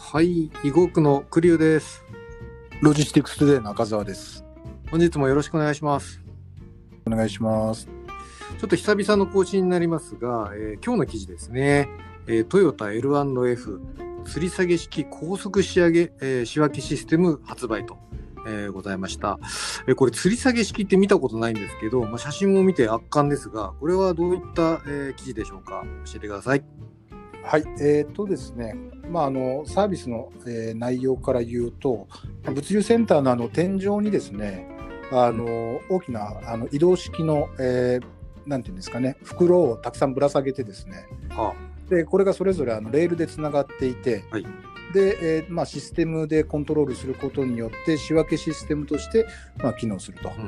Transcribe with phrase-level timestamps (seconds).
[0.00, 2.04] はい、囲碁区の栗生です。
[2.80, 4.44] LOGISTICS TODAY の赤澤です。
[4.90, 6.20] 本日もよろしくお願いします。
[7.06, 7.88] お願いします。
[8.58, 11.88] ちょっと久々の更新になりますが、えー今日の記事ですね、
[12.26, 13.80] えートヨタ L&F
[14.24, 17.96] 吊り下げ式高速仕上げ、えー仕分けシステム発売と、
[18.46, 19.38] えーございました。
[19.86, 25.84] えーこれ吊り下げ式って見たことないんですけど、まあ、写真を見て圧巻ですが、これはどういった、えー記事でしょうか？
[26.04, 26.64] 教えてください。
[27.44, 28.74] はい、えーっとですね、
[29.10, 32.08] まあ、あのサービスの、えー内容から言うと、
[32.42, 34.66] 物流センターのあの天井にですね、
[35.12, 38.04] あの大きなあの移動式の、えー
[38.46, 41.52] なんていうんですかね、袋をたくさんぶら下げてですね、あ。
[41.88, 44.46] でこれがそれぞれあのレールでつながっていて、はい。
[44.92, 49.26] でえーまあ、システムでコントロールすることによって仕分けシステムとして、
[49.58, 50.30] まあ、機能すると。
[50.36, 50.44] うん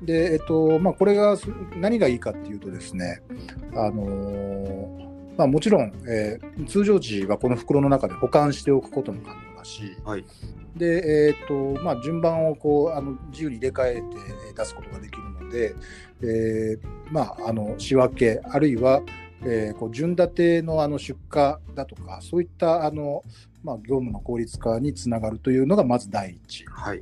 [0.00, 0.06] うん。
[0.06, 3.22] で、えっとまあ、これがす何がいいかっていうとですね、
[3.74, 5.09] あのー
[5.40, 10.24] まあ、もちろん、えー通常時はこの袋の中で保管しておくことも可能だし、はい。
[10.76, 14.00] で、えっとまあ、順番をこうあの自由に入れ替えて
[14.48, 15.74] えー出すことができるので、
[16.20, 16.80] えー
[17.10, 19.00] まあ、あの仕分けあるいは、
[19.42, 23.24] えーこう順立てのあの出荷だとかそういったあの、
[23.64, 26.66] まあ、業務の効率化につながるというのがまず第一。
[26.66, 27.00] はい。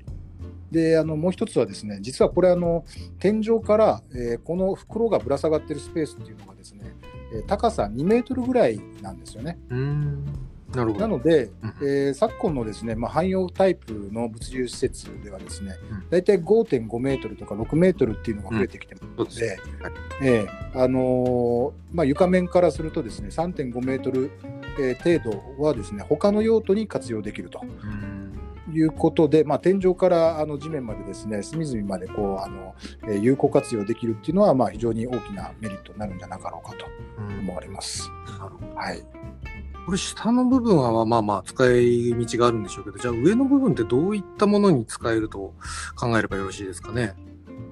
[0.70, 2.84] であのもう一つはですね実はこれあの
[3.18, 6.94] 天井から、えーこの袋がぶら下がってるスペースっていうのがですね、
[7.32, 9.58] えー高さ2メートルぐらいなんですよね。
[10.74, 11.00] なるほど。
[11.00, 19.46] なので、うんえー昨今のですね、まあ、汎用タイプの物流施設ではですねうん、大体5.5メートルとか6メートルっていうのが増えてきてますので、そうですね。
[19.80, 24.30] はいえーあのーまあ、床面からするとですね3.5メートル、
[24.78, 27.60] えー程度はですね他の用途に活用できると。
[27.62, 28.17] うーん
[28.72, 32.74] いうことで、まあ、天井からあの地面までですね隅々までこうあの、
[33.04, 36.86] えー有効活用できるっていうのは、まあ、非常に大きなメリットになるんじゃなかろうかと
[37.18, 38.10] うん思われます。
[38.74, 39.02] はい、
[39.86, 45.54] これ下の部分はまあまあ使い道があるんでしょうけど、じゃあ上の部分ってどういったものに使えると
[45.96, 47.14] 考えればよろしいですかね？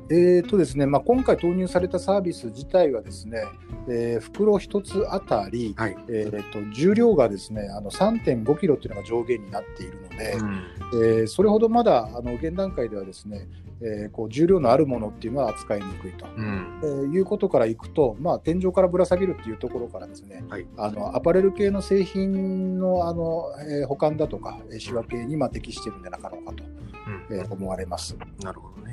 [0.08, 3.42] えーとですねまあ、今回投入されたサービス自体はですね、
[3.88, 5.96] えー袋1つあたり、はい。
[6.08, 10.60] えー、と重量がですねあの3.5キロというのが上限になっているので、うん
[11.02, 13.48] えーそれほどまだあの現段階ではですね、
[13.80, 16.26] えーこう重量のあるものっていうのは扱いにくいと。
[16.36, 16.80] うん。
[16.82, 28.16] えーいうことからいくと、まあ、天井からぶら下げるっていうところからですね、はいあのアパレル系の製品のあの、えー保管だとか、えー仕分けにまあ適しているんじゃなかろうかと、うんえー思われます。
[28.42, 28.92] なるほどね。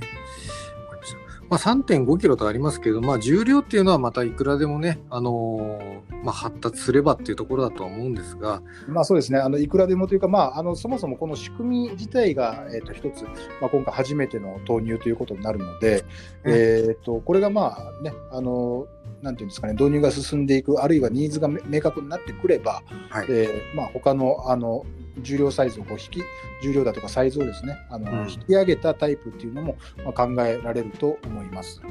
[1.04, 13.24] わかりまあ3.5キロとありますけど、まあ重量っていうのはまたいくらでもね、あのーまあ発達すればっていうところだとは思うんですが、まあそうですね、あのいくらでもというか、まあ、あのそもそもこの仕組み自体が、えー、と一つ、
[13.62, 16.06] まあ、今回初めての投入ということになるので、
[16.44, 16.54] うん。
[16.54, 18.88] えー、とこれがまあね、あの
[19.22, 23.26] なんていうんですかね、導入が進んでいく、あるいはニーズがめ明確になってくれば、はい。
[23.30, 24.86] えーまあ、他のあの
[25.20, 26.24] 重量サイズをこう引き、
[26.64, 31.82] 重量だとかサイズをですね、あのうん引き上げたタイプっていうのも、まあ、考えられると思います。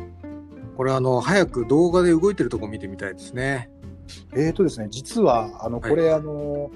[0.77, 3.71] これあの、早く動画で動いてるとこ見てみたいですね。
[4.35, 6.71] えーとですね、実はあのはいこれ、あの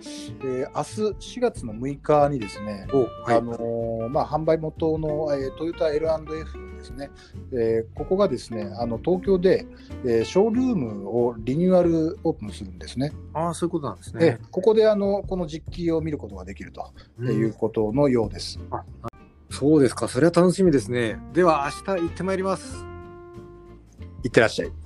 [0.44, 3.36] えー明日4月の6日にですね、お、はい。
[3.36, 7.10] あのーまあ、販売元の、えートヨタ L&F ですね、
[7.52, 9.66] えーここがですねあの東京で、
[10.04, 13.12] えーショールームをリニューアルオープンするんですね。
[13.34, 14.38] ああ、そういうことなんですでね。
[14.50, 18.58] ここであのこの実機を見ることができるとうんいうことのようです。
[19.50, 20.08] そうですか。
[20.08, 21.18] それは楽しみですね。
[21.32, 22.84] では明日行ってまいります。
[24.22, 24.85] いってらっしゃい。